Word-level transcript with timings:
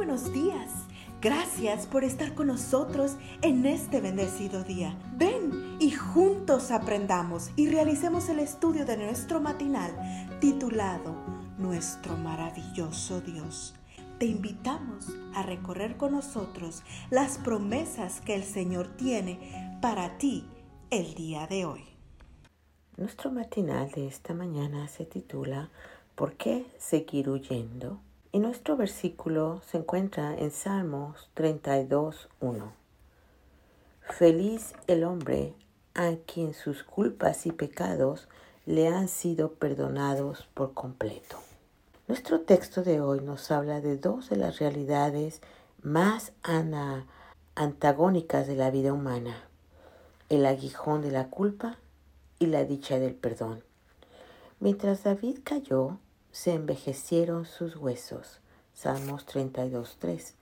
buenos 0.00 0.32
días. 0.32 0.86
Gracias 1.20 1.86
por 1.86 2.04
estar 2.04 2.34
con 2.34 2.46
nosotros 2.46 3.18
en 3.42 3.66
este 3.66 4.00
bendecido 4.00 4.64
día. 4.64 4.98
Ven 5.18 5.76
y 5.78 5.90
juntos 5.90 6.70
aprendamos 6.70 7.50
y 7.54 7.68
realicemos 7.68 8.30
el 8.30 8.38
estudio 8.38 8.86
de 8.86 8.96
nuestro 8.96 9.42
matinal 9.42 9.94
titulado 10.40 11.14
Nuestro 11.58 12.16
maravilloso 12.16 13.20
Dios. 13.20 13.74
Te 14.18 14.24
invitamos 14.24 15.08
a 15.34 15.42
recorrer 15.42 15.98
con 15.98 16.12
nosotros 16.12 16.82
las 17.10 17.36
promesas 17.36 18.22
que 18.22 18.34
el 18.34 18.44
Señor 18.44 18.96
tiene 18.96 19.78
para 19.82 20.16
ti 20.16 20.46
el 20.88 21.12
día 21.12 21.46
de 21.46 21.66
hoy. 21.66 21.84
Nuestro 22.96 23.30
matinal 23.30 23.90
de 23.90 24.06
esta 24.06 24.32
mañana 24.32 24.88
se 24.88 25.04
titula 25.04 25.68
¿Por 26.14 26.38
qué 26.38 26.64
seguir 26.78 27.28
huyendo? 27.28 28.00
Y 28.32 28.38
nuestro 28.38 28.76
versículo 28.76 29.60
se 29.66 29.78
encuentra 29.78 30.36
en 30.38 30.52
Salmos 30.52 31.28
32.1. 31.34 32.70
Feliz 34.02 34.74
el 34.86 35.02
hombre 35.02 35.54
a 35.94 36.14
quien 36.26 36.54
sus 36.54 36.84
culpas 36.84 37.46
y 37.46 37.52
pecados 37.52 38.28
le 38.66 38.86
han 38.86 39.08
sido 39.08 39.54
perdonados 39.54 40.48
por 40.54 40.74
completo. 40.74 41.38
Nuestro 42.06 42.42
texto 42.42 42.84
de 42.84 43.00
hoy 43.00 43.20
nos 43.20 43.50
habla 43.50 43.80
de 43.80 43.96
dos 43.96 44.30
de 44.30 44.36
las 44.36 44.60
realidades 44.60 45.40
más 45.82 46.32
antagónicas 47.54 48.46
de 48.46 48.54
la 48.54 48.70
vida 48.70 48.92
humana, 48.92 49.42
el 50.28 50.46
aguijón 50.46 51.02
de 51.02 51.10
la 51.10 51.30
culpa 51.30 51.78
y 52.38 52.46
la 52.46 52.64
dicha 52.64 53.00
del 53.00 53.14
perdón. 53.14 53.64
Mientras 54.60 55.02
David 55.02 55.38
cayó, 55.42 55.98
se 56.32 56.54
envejecieron 56.54 57.44
sus 57.46 57.76
huesos. 57.76 58.40
Salmos 58.74 59.26
32.3. 59.26 60.34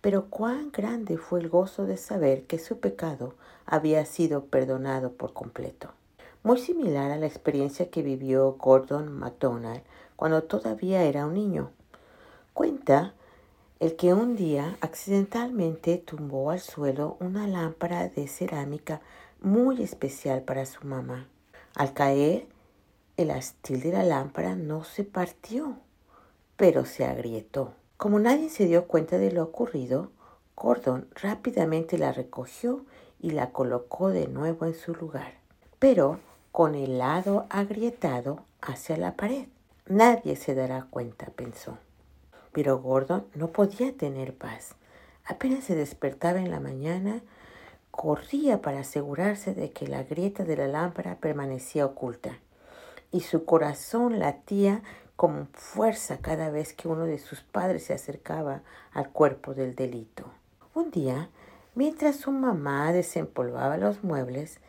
Pero 0.00 0.26
cuán 0.30 0.70
grande 0.72 1.18
fue 1.18 1.40
el 1.40 1.48
gozo 1.48 1.84
de 1.84 1.96
saber 1.96 2.46
que 2.46 2.58
su 2.58 2.78
pecado 2.80 3.34
había 3.64 4.04
sido 4.06 4.44
perdonado 4.44 5.12
por 5.12 5.32
completo. 5.32 5.90
Muy 6.42 6.58
similar 6.58 7.10
a 7.10 7.16
la 7.16 7.26
experiencia 7.26 7.90
que 7.90 8.02
vivió 8.02 8.52
Gordon 8.52 9.12
MacDonald 9.12 9.82
cuando 10.14 10.44
todavía 10.44 11.02
era 11.02 11.26
un 11.26 11.34
niño. 11.34 11.70
Cuenta 12.54 13.14
el 13.80 13.96
que 13.96 14.14
un 14.14 14.36
día 14.36 14.78
accidentalmente 14.80 15.98
tumbó 15.98 16.50
al 16.50 16.60
suelo 16.60 17.16
una 17.20 17.46
lámpara 17.46 18.08
de 18.08 18.26
cerámica 18.28 19.02
muy 19.40 19.82
especial 19.82 20.42
para 20.42 20.64
su 20.64 20.86
mamá. 20.86 21.28
Al 21.74 21.92
caer, 21.92 22.46
el 23.16 23.30
astil 23.30 23.80
de 23.80 23.92
la 23.92 24.02
lámpara 24.02 24.54
no 24.56 24.84
se 24.84 25.02
partió, 25.02 25.76
pero 26.56 26.84
se 26.84 27.06
agrietó. 27.06 27.72
Como 27.96 28.18
nadie 28.18 28.50
se 28.50 28.66
dio 28.66 28.86
cuenta 28.86 29.16
de 29.16 29.32
lo 29.32 29.42
ocurrido, 29.42 30.10
Gordon 30.54 31.08
rápidamente 31.14 31.96
la 31.96 32.12
recogió 32.12 32.84
y 33.18 33.30
la 33.30 33.52
colocó 33.52 34.10
de 34.10 34.28
nuevo 34.28 34.66
en 34.66 34.74
su 34.74 34.94
lugar, 34.94 35.32
pero 35.78 36.20
con 36.52 36.74
el 36.74 36.98
lado 36.98 37.46
agrietado 37.48 38.44
hacia 38.60 38.98
la 38.98 39.16
pared. 39.16 39.46
Nadie 39.86 40.36
se 40.36 40.54
dará 40.54 40.86
cuenta, 40.90 41.26
pensó. 41.26 41.78
Pero 42.52 42.80
Gordon 42.80 43.26
no 43.34 43.48
podía 43.48 43.96
tener 43.96 44.34
paz. 44.34 44.74
Apenas 45.24 45.64
se 45.64 45.74
despertaba 45.74 46.38
en 46.40 46.50
la 46.50 46.60
mañana, 46.60 47.22
corría 47.90 48.60
para 48.60 48.80
asegurarse 48.80 49.54
de 49.54 49.70
que 49.70 49.88
la 49.88 50.02
grieta 50.02 50.44
de 50.44 50.56
la 50.56 50.68
lámpara 50.68 51.16
permanecía 51.16 51.86
oculta 51.86 52.40
y 53.12 53.20
su 53.20 53.44
corazón 53.44 54.18
latía 54.18 54.82
con 55.16 55.48
fuerza 55.52 56.18
cada 56.18 56.50
vez 56.50 56.74
que 56.74 56.88
uno 56.88 57.06
de 57.06 57.18
sus 57.18 57.40
padres 57.40 57.84
se 57.84 57.94
acercaba 57.94 58.62
al 58.92 59.10
cuerpo 59.10 59.54
del 59.54 59.74
delito. 59.74 60.24
Un 60.74 60.90
día, 60.90 61.30
mientras 61.74 62.16
su 62.16 62.32
mamá 62.32 62.92
desempolvaba 62.92 63.78
los 63.78 64.04
muebles, 64.04 64.60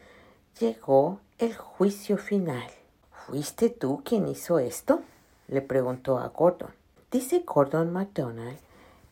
llegó 0.60 1.20
el 1.38 1.56
juicio 1.56 2.18
final. 2.18 2.70
¿Fuiste 3.12 3.70
tú 3.70 4.02
quien 4.06 4.28
hizo 4.28 4.60
esto? 4.60 5.02
le 5.50 5.62
preguntó 5.62 6.18
a 6.18 6.30
Gordon. 6.30 6.72
Dice 7.12 7.44
Gordon 7.46 7.92
MacDonald, 7.92 8.58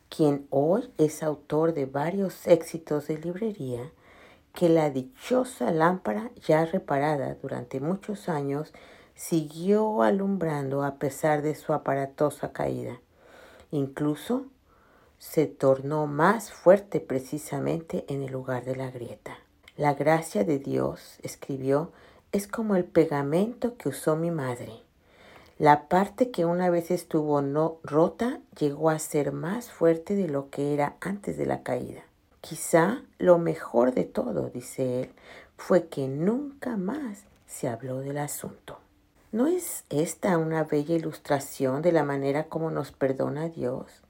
quien 0.10 0.48
hoy 0.50 0.90
es 0.98 1.24
autor 1.24 1.74
de 1.74 1.86
varios 1.86 2.48
éxitos 2.48 3.08
de 3.08 3.18
librería, 3.18 3.92
que 4.54 4.70
la 4.70 4.90
dichosa 4.90 5.72
lámpara 5.72 6.32
ya 6.46 6.66
reparada 6.66 7.36
durante 7.42 7.82
muchos 7.82 8.30
años 8.30 8.74
siguió 9.16 10.04
alumbrando 10.04 10.84
a 10.84 10.96
pesar 10.96 11.42
de 11.42 11.56
su 11.56 11.74
aparatosa 11.74 12.52
caída. 12.52 13.00
Incluso 13.72 14.46
se 15.18 15.48
tornó 15.48 16.06
más 16.06 16.52
fuerte 16.52 17.00
precisamente 17.00 18.06
en 18.08 18.22
el 18.22 18.32
lugar 18.32 18.66
de 18.66 18.76
la 18.76 18.92
grieta. 18.92 19.38
La 19.78 19.94
gracia 19.94 20.44
de 20.44 20.60
Dios, 20.60 21.18
escribió, 21.24 21.92
es 22.32 22.48
como 22.48 22.76
el 22.76 22.84
pegamento 22.84 23.78
que 23.78 23.90
usó 23.90 24.16
mi 24.16 24.32
madre. 24.32 24.72
La 25.58 25.88
parte 25.88 26.32
que 26.32 26.46
una 26.46 26.70
vez 26.70 26.92
estuvo 26.92 27.42
no 27.42 27.78
rota 27.84 28.42
llegó 28.60 28.90
a 28.90 29.00
ser 29.00 29.32
más 29.32 29.72
fuerte 29.72 30.16
de 30.16 30.28
lo 30.28 30.50
que 30.50 30.74
era 30.74 30.98
antes 31.00 31.38
de 31.38 31.46
la 31.46 31.64
caída. 31.64 32.04
Quizá 32.42 33.02
lo 33.18 33.38
mejor 33.38 33.94
de 33.94 34.04
todo, 34.04 34.50
dice 34.50 35.02
él, 35.02 35.12
fue 35.58 35.88
que 35.88 36.08
nunca 36.08 36.76
más 36.76 37.24
se 37.48 37.70
habló 37.70 38.02
del 38.02 38.18
asunto. 38.18 38.80
¿No 39.36 39.48
es 39.48 39.84
esta 39.90 40.38
una 40.38 40.64
bella 40.64 40.96
ilustración 40.96 41.82
de 41.82 41.92
la 41.92 42.06
manera 42.06 42.46
como 42.46 42.72
nos 42.72 42.94
perdona 42.94 43.50
Dios? 43.50 44.02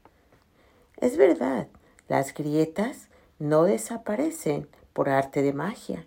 Es 0.98 1.18
verdad, 1.18 1.68
las 2.08 2.32
grietas 2.32 3.08
no 3.40 3.64
desaparecen 3.64 4.68
por 4.94 5.10
arte 5.10 5.42
de 5.42 5.52
magia, 5.52 6.06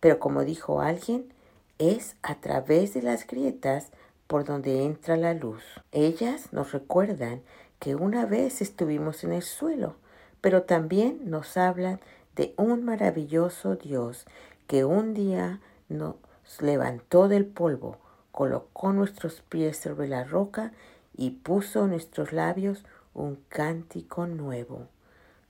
pero 0.00 0.18
como 0.18 0.44
dijo 0.44 0.82
alguien, 0.82 1.32
es 1.78 2.16
a 2.20 2.34
través 2.34 2.92
de 2.92 3.00
las 3.00 3.26
grietas 3.26 3.88
por 4.26 4.44
donde 4.44 4.84
entra 4.84 5.16
la 5.16 5.32
luz. 5.32 5.62
Ellas 5.90 6.52
nos 6.52 6.72
recuerdan 6.72 7.40
que 7.78 7.94
una 7.94 8.26
vez 8.26 8.60
estuvimos 8.60 9.24
en 9.24 9.32
el 9.32 9.44
suelo, 9.44 9.94
pero 10.42 10.64
también 10.64 11.22
nos 11.30 11.56
hablan 11.56 12.00
de 12.36 12.52
un 12.58 12.84
maravilloso 12.84 13.76
Dios 13.76 14.26
que 14.66 14.84
un 14.84 15.14
día 15.14 15.58
nos 15.88 16.16
levantó 16.60 17.28
del 17.28 17.46
polvo 17.46 17.96
colocó 18.38 18.92
nuestros 18.92 19.40
pies 19.40 19.78
sobre 19.78 20.06
la 20.06 20.22
roca 20.22 20.70
y 21.12 21.30
puso 21.30 21.82
en 21.82 21.90
nuestros 21.90 22.32
labios 22.32 22.84
un 23.12 23.42
cántico 23.48 24.28
nuevo. 24.28 24.86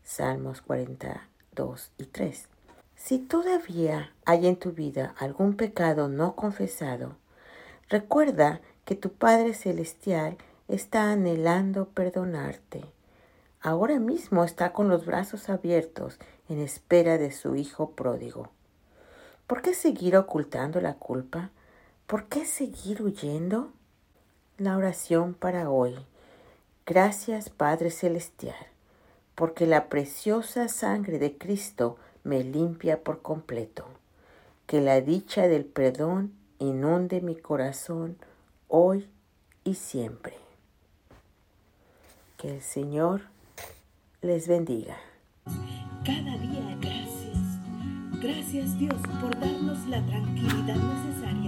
Salmos 0.02 0.62
42 0.62 1.90
y 1.98 2.04
3. 2.06 2.48
Si 2.96 3.18
todavía 3.18 4.14
hay 4.24 4.46
en 4.46 4.56
tu 4.56 4.72
vida 4.72 5.14
algún 5.18 5.54
pecado 5.54 6.08
no 6.08 6.34
confesado, 6.34 7.16
recuerda 7.90 8.62
que 8.86 8.94
tu 8.94 9.12
Padre 9.12 9.52
Celestial 9.52 10.38
está 10.66 11.12
anhelando 11.12 11.90
perdonarte. 11.90 12.86
Ahora 13.60 13.98
mismo 13.98 14.44
está 14.44 14.72
con 14.72 14.88
los 14.88 15.04
brazos 15.04 15.50
abiertos 15.50 16.18
en 16.48 16.58
espera 16.58 17.18
de 17.18 17.32
su 17.32 17.54
Hijo 17.54 17.90
pródigo. 17.90 18.48
¿Por 19.46 19.60
qué 19.60 19.74
seguir 19.74 20.16
ocultando 20.16 20.80
la 20.80 20.94
culpa? 20.94 21.50
¿Por 22.08 22.24
qué 22.24 22.46
seguir 22.46 23.02
huyendo? 23.02 23.70
La 24.56 24.78
oración 24.78 25.34
para 25.34 25.68
hoy. 25.68 25.94
Gracias 26.86 27.50
Padre 27.50 27.90
Celestial, 27.90 28.56
porque 29.34 29.66
la 29.66 29.90
preciosa 29.90 30.68
sangre 30.68 31.18
de 31.18 31.36
Cristo 31.36 31.98
me 32.24 32.42
limpia 32.42 33.04
por 33.04 33.20
completo. 33.20 33.84
Que 34.66 34.80
la 34.80 35.02
dicha 35.02 35.48
del 35.48 35.66
perdón 35.66 36.32
inunde 36.58 37.20
mi 37.20 37.36
corazón 37.36 38.16
hoy 38.68 39.06
y 39.64 39.74
siempre. 39.74 40.32
Que 42.38 42.54
el 42.54 42.62
Señor 42.62 43.20
les 44.22 44.48
bendiga. 44.48 44.96
Cada 46.06 46.38
día 46.38 46.74
gracias. 46.80 48.22
Gracias 48.22 48.78
Dios 48.78 48.96
por 49.20 49.38
darnos 49.38 49.86
la 49.88 50.00
tranquilidad 50.06 50.76
necesaria 50.76 51.47